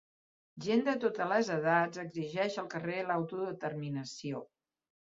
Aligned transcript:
Gent 0.67 0.81
de 0.87 0.95
totes 1.03 1.29
les 1.33 1.51
edats 1.57 2.01
exigeix 2.07 2.59
al 2.65 2.73
carrer 2.75 3.07
l'autodeterminació 3.13 4.47